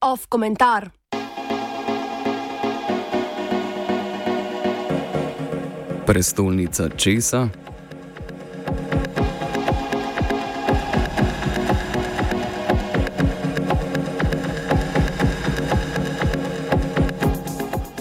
[0.00, 0.90] Off komentar.
[6.06, 7.48] Prestolnica česa?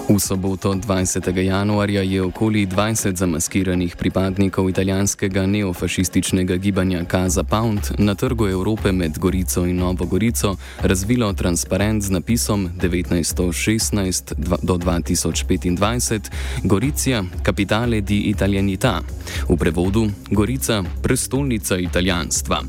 [0.08, 1.36] V soboto 20.
[1.36, 9.20] januarja je okoli 20 zamaskiranih pripadnikov italijanskega neofašističnega gibanja Casa Pound na trgu Evrope med
[9.20, 16.30] Gorico in Novo Gorico razvilo transparent z napisom 1916 do 2025
[16.64, 19.02] Goricija, capitale di italianità.
[19.50, 22.64] V prevodu Gorica, prestolnica italijanstva.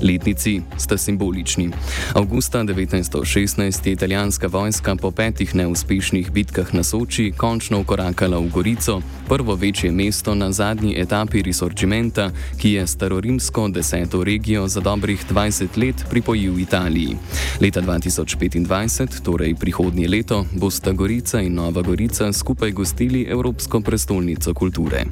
[0.00, 1.70] Letnici sta simbolični.
[2.14, 9.00] Augusta 1916 je italijanska vojska po petih neuspešnih bitkah na Soči končno ukorakala v Gorico,
[9.28, 12.30] prvo večje mesto na zadnji etapi Risorgimenta,
[12.60, 17.16] ki je starorimsko deseto regijo za dobrih 20 let pripojil Italiji.
[17.60, 25.04] Leta 2025, torej prihodnje leto, bosta Gorica in Nova Gorica skupaj gostili Evropsko prestolnico kulture.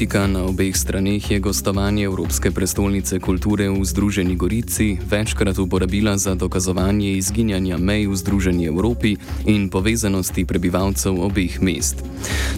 [0.00, 6.32] Politika na obeh straneh je gostovanje Evropske prestolnice kulture v Združeni Gorici večkrat uporabila za
[6.34, 12.00] dokazovanje izginjanja mej v Združeni Evropi in povezanosti prebivalcev obeh mest.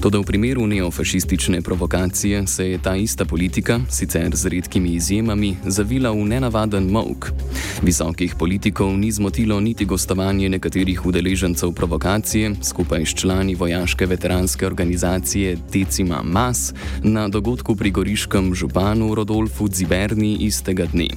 [0.01, 6.15] Toda v primeru neofašistične provokacije se je ta ista politika, sicer z redkimi izjemami, zavila
[6.15, 7.35] v nenavaden mok.
[7.83, 15.59] Visokih politikov ni zmotilo niti gostovanje nekaterih udeležencev provokacije skupaj s člani vojaške veteranske organizacije
[15.73, 21.08] Decima Mas na dogodku pri goriškem županu Rodolfu Ziberni istega dne.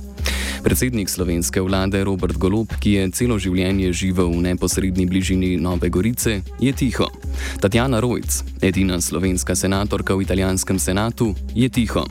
[0.63, 6.39] Predsednik slovenske vlade Robert Golob, ki je celo življenje živel v neposrednji bližini Nove Gorice,
[6.57, 7.05] je tiho.
[7.59, 12.07] Tatjana Rojc, edina slovenska senatorka v italijanskem senatu, je tiho.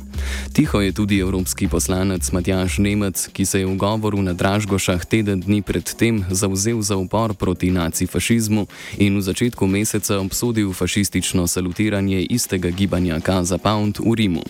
[0.54, 5.40] Tiho je tudi evropski poslanec Matjaš Nemec, ki se je v govoru na Dražgošah teden
[5.40, 8.66] dni predtem zauzel za upor proti nacifašizmu
[8.98, 14.42] in v začetku meseca obsodil fašistično salutiranje istega gibanja Kaza Pound v Rimu.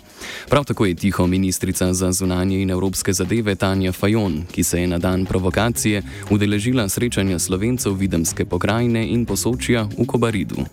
[0.52, 4.86] Prav tako je tiho ministrica za zunanje in evropske zadeve Tanja Fajon, ki se je
[4.86, 10.68] na dan provokacije udeležila srečanja slovencev Videmske pokrajine in posočja v Kobaridu.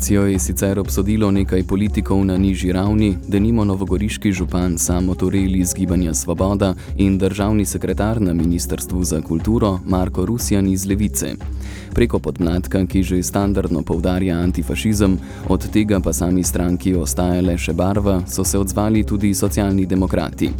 [0.00, 5.74] Provokacijo je sicer obsodilo nekaj politikov na nižji ravni, denimo novogoriški župan Samo Toreli iz
[5.74, 11.34] Gibanja Svoboda in državni sekretar na Ministrstvu za kulturo Marko Rusjan iz Levice.
[11.94, 15.18] Preko podmladka, ki že standardno povdarja antifašizem,
[15.48, 20.50] od tega pa sami stranki ostaja le še barva, so se odzvali tudi socialni demokrati.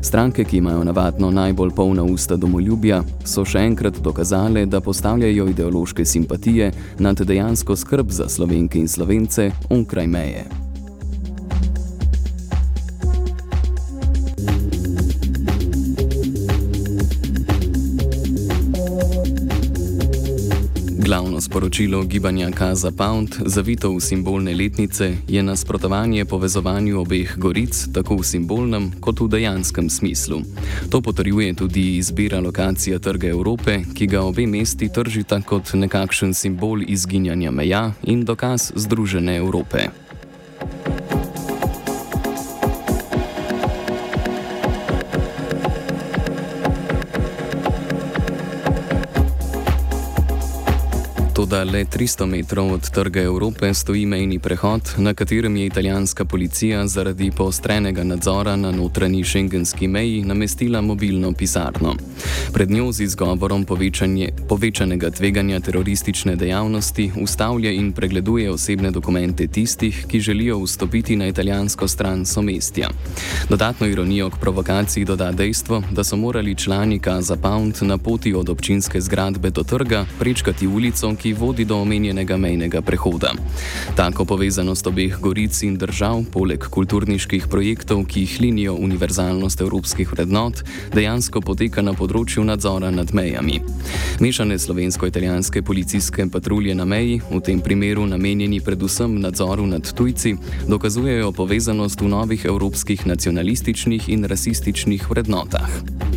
[0.00, 6.04] Stranke, ki imajo navadno najbolj polna usta domoljubja, so še enkrat dokazale, da postavljajo ideološke
[6.04, 10.67] simpatije nad dejansko skrb za slovenke in slovence onkraj meje.
[21.38, 28.16] Glavno sporočilo gibanja Kaza Pound, zavito v simbolne letnice, je nasprotovanje povezovanju obeh goric, tako
[28.18, 30.42] v simbolnem kot v dejanskem smislu.
[30.90, 36.82] To potrjuje tudi izbira lokacije Trga Evrope, ki ga obe mesti tržita kot nekakšen simbol
[36.82, 40.07] izginjanja meja in dokaz Združene Evrope.
[51.58, 56.86] Toda le 300 metrov od trga Evrope stoji mejni prehod, na katerem je italijanska policija
[56.86, 61.94] zaradi poostrenega nadzora na notranji šengenski meji namestila mobilno pisarno.
[62.52, 63.66] Pred njo z izgovorom
[64.48, 71.88] povečanega tveganja teroristične dejavnosti ustavlja in pregleduje osebne dokumente tistih, ki želijo vstopiti na italijansko
[71.88, 72.88] stran somestja.
[73.48, 78.48] Dodatno ironijo k provokaciji doda dejstvo, da so morali člani Kaza Pound na poti od
[78.48, 83.30] občinske zgradbe do trga prečkati ulico, ki vodi do omenjenega mejnega prehoda.
[83.96, 90.60] Tako povezanost obeh goric in držav, poleg kulturniških projektov, ki jih linijo univerzalnost evropskih vrednot,
[90.92, 93.62] dejansko poteka na področju nadzora nad mejami.
[94.20, 100.36] Mešane slovensko-italijanske policijske patrulje na meji, v tem primeru namenjeni predvsem nadzoru nad tujci,
[100.68, 106.07] dokazujejo povezanost v novih evropskih nacionalističnih in rasističnih vrednotah.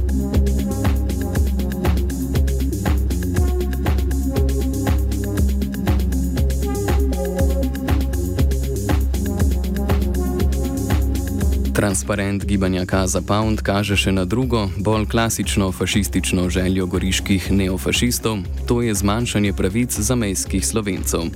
[12.01, 18.81] Transparent gibanja Kaza Pound kaže še na drugo, bolj klasično fašistično željo goriških neofašistov, to
[18.81, 21.30] je zmanjšanje pravic zamejskih slovencev.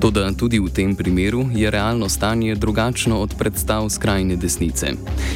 [0.00, 4.94] Toda tudi v tem primeru je realno stanje drugačno od predstav skrajne desnice.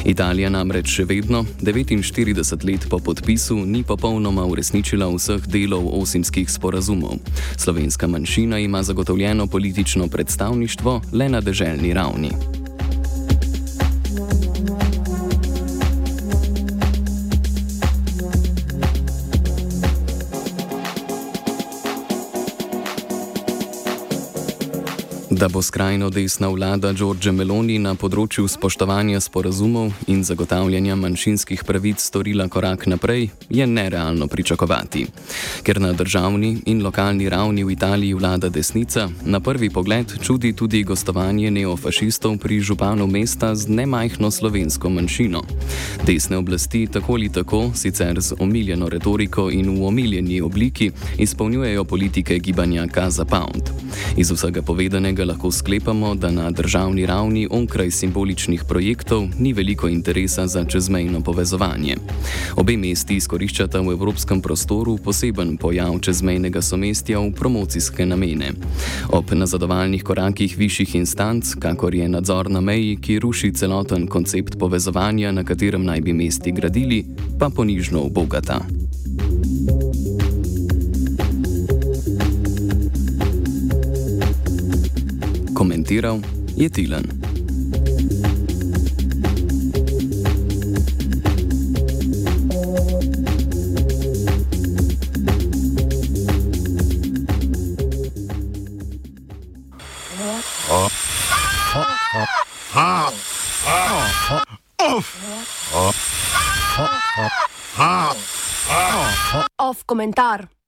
[0.09, 7.21] Italija namreč še vedno, 49 let po podpisu, ni popolnoma uresničila vseh delov osimskih sporazumov.
[7.61, 12.62] Slovenska manjšina ima zagotovljeno politično predstavništvo le na deželni ravni.
[25.43, 31.99] Da bo skrajno desna vlada Đorđe Meloni na področju spoštovanja sporazumov in zagotavljanja manjšinskih pravic
[31.99, 35.03] storila korak naprej, je nerealno pričakovati.
[35.67, 40.85] Ker na državni in lokalni ravni v Italiji vlada desnica, na prvi pogled čudi tudi
[40.87, 45.43] gostovanje neofašistov pri županu mesta z nemajhno slovensko manjšino.
[46.07, 52.39] Desne oblasti tako ali tako, sicer z omiljeno retoriko in v omiljeni obliki, izpolnjujejo politike
[52.39, 53.75] gibanja Kaza Pound.
[54.17, 60.47] Iz vsega povedanega lahko sklepamo, da na državni ravni onkraj simboličnih projektov ni veliko interesa
[60.47, 61.95] za čezmejno povezovanje.
[62.55, 68.51] Obe mesti izkoriščata v evropskem prostoru poseben pojav čezmejnega somestja v promocijske namene.
[69.09, 75.31] Ob nazadovalnih korakih višjih instanc, kakor je nadzor na meji, ki ruši celoten koncept povezovanja,
[75.31, 77.05] na katerem naj bi mesti gradili,
[77.39, 78.82] pa ponižno obogata.
[85.93, 86.21] Komentiral
[86.57, 87.03] je Tilan.
[109.57, 110.62] Off komentar.